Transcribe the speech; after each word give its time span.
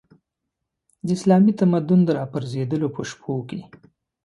د 1.05 1.07
اسلامي 1.17 1.53
تمدن 1.61 1.99
د 2.05 2.09
راپرځېدلو 2.19 2.87
په 2.95 3.01
شپو 3.09 3.33
کې. 3.49 3.59